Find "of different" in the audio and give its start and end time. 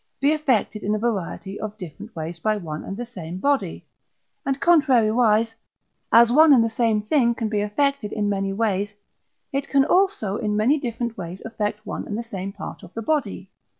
1.59-2.15